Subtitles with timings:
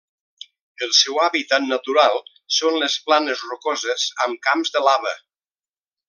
[0.85, 2.17] El seu hàbitat natural
[2.59, 5.13] són les planes rocoses amb camps de lava.